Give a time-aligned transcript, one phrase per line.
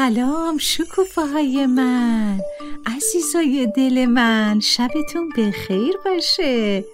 [0.00, 2.40] سلام شکوفه من.
[2.86, 6.84] عزیزای دل من شبتون به خیر باشه.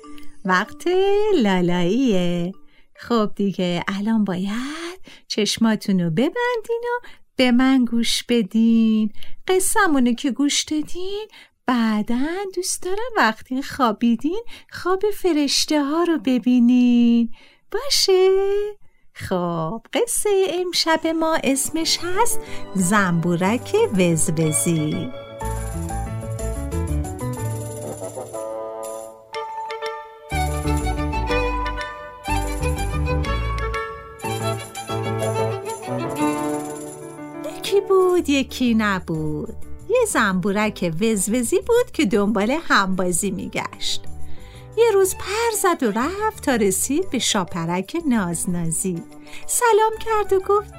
[0.45, 0.85] وقت
[1.43, 2.53] لالاییه.
[2.97, 9.13] خب دیگه الان باید چشماتون رو ببندین و به من گوش بدین.
[9.49, 11.27] قصمونو که گوش دادین
[11.67, 17.35] بعدا دوست دارم وقتی خوابیدین خواب فرشته ها رو ببینین.
[17.73, 18.31] باشه؟
[19.19, 22.41] خب قصه امشب ما اسمش هست
[22.75, 25.11] زنبورک وزوزی.
[37.57, 39.55] یکی بود یکی نبود.
[39.89, 44.06] یه زنبورک وزوزی بود که دنبال همبازی میگشت.
[44.77, 49.03] یه روز پر زد و رفت تا رسید به شاپرک نازنازی
[49.47, 50.73] سلام کرد و گفت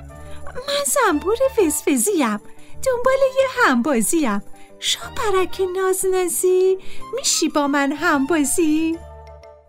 [0.67, 2.39] من زنبور وزوزیم
[2.85, 4.41] دنبال یه همبازیم
[4.79, 6.77] شاپرک نازنازی
[7.15, 8.97] میشی با من همبازی؟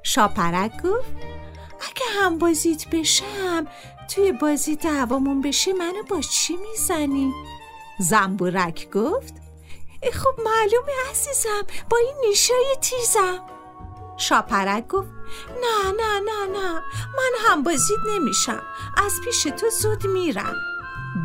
[0.03, 1.13] شاپرک گفت
[1.81, 3.67] اگه همبازیت بشم
[4.15, 7.33] توی بازی دعوامون بشه منو با چی می‌زنی؟
[7.99, 9.35] زنبورک گفت
[10.13, 13.58] خب معلومه عزیزم با این نیشای تیزم
[14.19, 15.09] شاپرک گفت
[15.49, 16.75] نه نه نه نه
[17.17, 18.63] من هم بازید نمیشم.
[18.97, 20.55] از پیش تو زود میرم.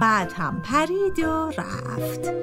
[0.01, 2.33] بعد هم پرید و رفت.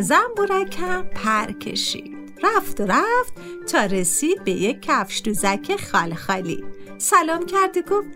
[0.00, 2.17] زنبورکم پر کشید.
[2.42, 3.32] رفت و رفت
[3.72, 6.64] تا رسید به یک کفش دوزک خال خالی.
[6.98, 8.08] سلام کرد و گفت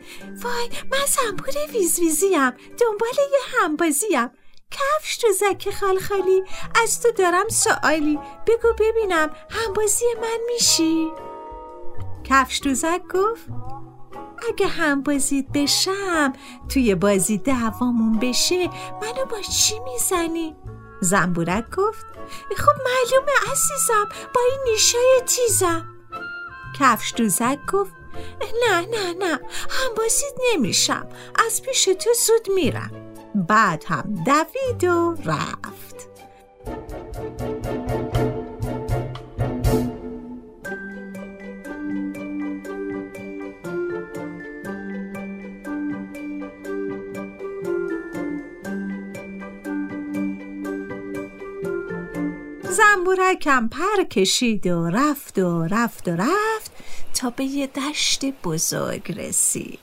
[0.43, 4.31] وای من زنبور ویزویزیم دنبال یه همبازیم.
[4.71, 6.43] کفش دوزک خال خالی
[6.83, 8.19] از تو دارم سوالی.
[8.47, 11.11] بگو ببینم همبازی من میشی؟
[12.25, 13.47] کفش دوزک گفت
[14.49, 16.33] اگه همبازیت بشم
[16.69, 18.69] توی بازی دعوامون بشه
[19.03, 20.57] منو با چی می‌زنی؟
[21.03, 22.07] زنبورک گفت
[22.57, 25.89] خب معلومه عزیزم با این نیشای تیزم.
[26.81, 27.93] کفش دوزک گفت
[28.69, 29.41] نه نه نه
[29.71, 31.07] همبازیت نمیشم
[31.47, 32.91] از پیش تو زود میرم.
[33.35, 35.62] بعد هم دوید و رفت.
[53.33, 56.71] زنبورکم پر کشید و رفت و رفت و رفت
[57.15, 59.79] تا به یه دشت بزرگ رسید.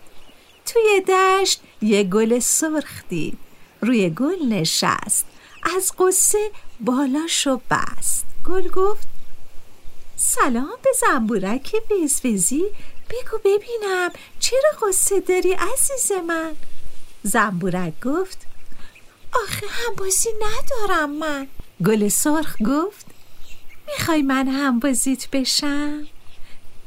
[0.65, 3.37] توی دشت یه گل سرخ دید
[3.81, 5.25] روی گل نشست
[5.75, 8.25] از قصه بالاشو بست.
[8.47, 9.07] گل گفت
[10.15, 12.65] سلام به زنبورک وزوزی
[13.09, 16.55] بگو ببینم چرا قصه داری عزیز من؟
[17.23, 18.37] زنبورک گفت
[19.43, 21.47] آخه همبازی ندارم من.
[21.85, 23.08] گل سرخ گفت
[23.91, 26.07] می‌خوای من همبازیت بشم؟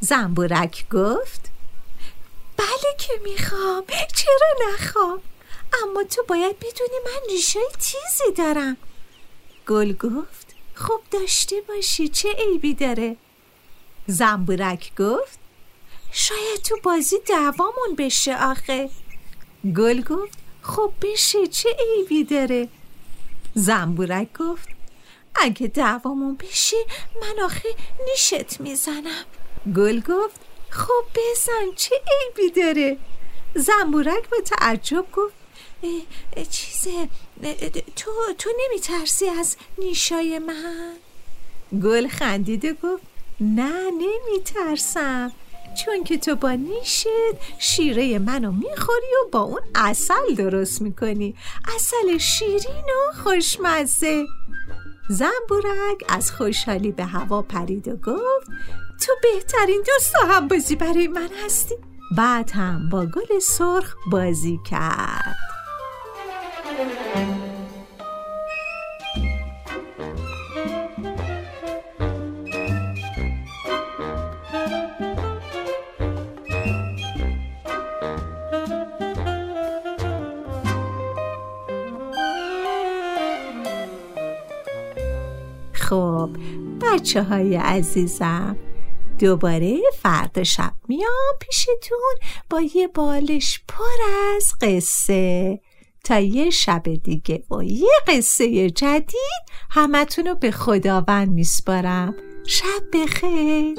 [0.00, 1.50] زنبورک گفت.
[2.56, 3.84] بله که می‌خوام.
[4.14, 5.20] چرا نخوام؟
[5.82, 8.76] اما تو باید بدونی من ریشای تیزی دارم.
[9.66, 10.54] گل گفت.
[10.75, 13.16] خب داشته باشی چه عیبی داره؟
[14.06, 15.38] زنبورک گفت.
[16.12, 18.90] شاید تو بازی دعوامون بشه آخه.
[19.76, 20.38] گل گفت.
[20.62, 22.69] خب بشه چه عیبی داره؟
[23.54, 24.69] زنبورک گفت.
[25.34, 26.76] اگه دعوامون بشه
[27.23, 27.69] من آخه
[28.11, 29.25] نیشت می‌زنم.
[29.76, 30.40] گل گفت
[30.70, 32.96] خب بزن چه عیبی داره؟
[33.55, 35.34] زنبورک به تعجب گفت
[36.50, 37.08] چیزه
[37.96, 40.94] تو تو نمی ترسی از نیشای من؟
[41.82, 43.02] گل خندید و گفت
[43.40, 45.32] نه نمی ترسم
[45.85, 47.06] چون که تو با نیشت
[47.58, 51.35] شیره منو می‌خوری و با اون اصل درست می‌کنی.
[51.76, 54.25] اصل شیرین و خوشمزه.
[55.08, 58.46] زنبورک از خوشحالی به هوا پرید و گفت
[59.00, 61.75] تو بهترین دوست هم بازی برای من هستی.
[62.16, 65.51] بعد هم با گل سرخ بازی کرد.
[86.93, 88.56] بچه های عزیزم.
[89.19, 92.15] دوباره فردا شب میام پیشتون
[92.50, 94.03] با یه بالش پر
[94.37, 95.61] از قصه.
[96.05, 102.15] تا یه شب دیگه و یه قصه جدید همتون رو به خداوند میسپارم.
[102.47, 103.79] شب بخیر.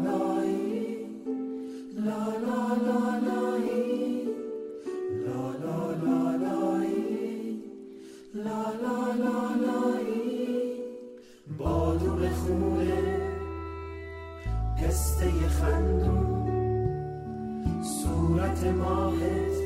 [18.60, 19.56] صورت ماهت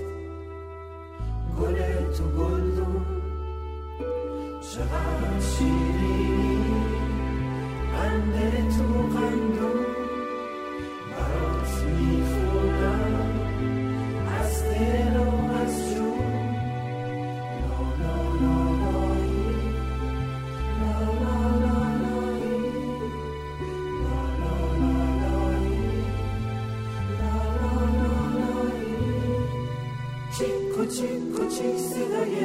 [1.60, 1.76] گل
[2.16, 3.06] تو گلدون
[4.60, 6.74] چقدر شیرینی
[7.92, 9.93] قند تو قندون
[31.57, 32.44] چیک و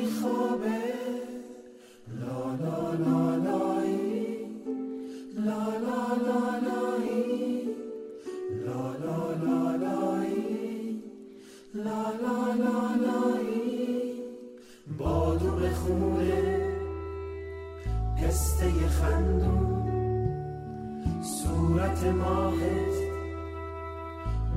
[21.90, 22.94] صورت ماهت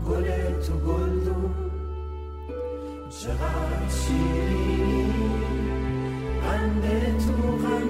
[0.09, 0.27] گل
[0.61, 1.53] تو گلدون
[3.09, 5.13] چقدر شیرینی
[6.41, 6.83] قند
[7.17, 7.33] تو
[7.67, 7.82] قندون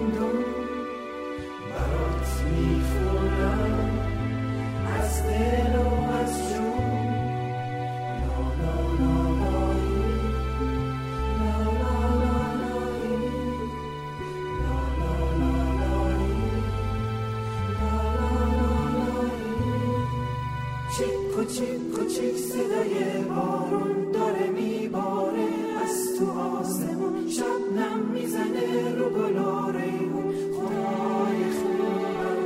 [22.14, 22.94] کوچیک صدای
[23.28, 25.48] بارون داره میباره.
[25.84, 32.38] از تو آسمون شبنم می‌زنه رو گلا ریحون خدای خوبم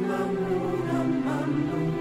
[0.00, 1.92] ممنونم ممنون.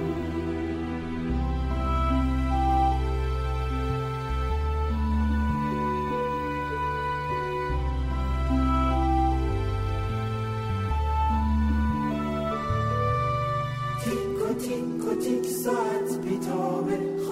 [14.04, 15.95] تیک و تیک و تیک ساعت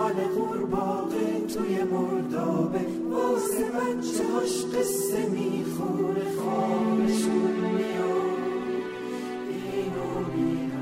[0.03, 2.86] خاله قورباغه توی مردابه.
[3.12, 8.83] واسه بچه هاش قصه می‌خونه خوابشون میاد.
[9.50, 10.73] اینو میگه